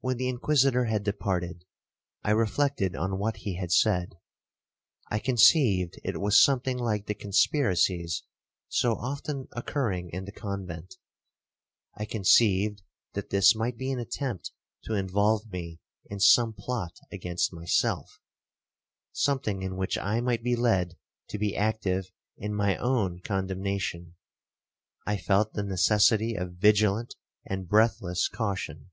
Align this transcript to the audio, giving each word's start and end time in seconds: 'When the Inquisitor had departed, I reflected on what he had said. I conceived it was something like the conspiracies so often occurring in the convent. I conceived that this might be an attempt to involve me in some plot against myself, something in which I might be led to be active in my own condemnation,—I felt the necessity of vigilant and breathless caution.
'When 0.00 0.16
the 0.16 0.30
Inquisitor 0.30 0.86
had 0.86 1.02
departed, 1.04 1.66
I 2.22 2.30
reflected 2.30 2.96
on 2.96 3.18
what 3.18 3.36
he 3.36 3.56
had 3.56 3.70
said. 3.72 4.14
I 5.10 5.18
conceived 5.18 6.00
it 6.02 6.18
was 6.18 6.42
something 6.42 6.78
like 6.78 7.04
the 7.04 7.14
conspiracies 7.14 8.22
so 8.70 8.94
often 8.94 9.48
occurring 9.52 10.08
in 10.14 10.24
the 10.24 10.32
convent. 10.32 10.94
I 11.94 12.06
conceived 12.06 12.80
that 13.12 13.28
this 13.28 13.54
might 13.54 13.76
be 13.76 13.90
an 13.92 13.98
attempt 13.98 14.50
to 14.84 14.94
involve 14.94 15.52
me 15.52 15.78
in 16.06 16.20
some 16.20 16.54
plot 16.54 16.96
against 17.12 17.52
myself, 17.52 18.18
something 19.12 19.60
in 19.60 19.76
which 19.76 19.98
I 19.98 20.22
might 20.22 20.42
be 20.42 20.56
led 20.56 20.96
to 21.28 21.38
be 21.38 21.54
active 21.54 22.10
in 22.38 22.54
my 22.54 22.78
own 22.78 23.20
condemnation,—I 23.20 25.18
felt 25.18 25.52
the 25.52 25.62
necessity 25.62 26.34
of 26.34 26.54
vigilant 26.54 27.14
and 27.44 27.68
breathless 27.68 28.26
caution. 28.28 28.90